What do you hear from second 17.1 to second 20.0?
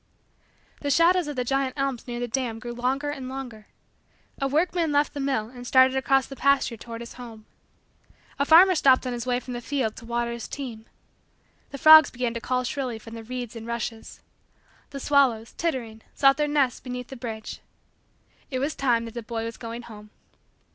bridge. It was time that the boy was going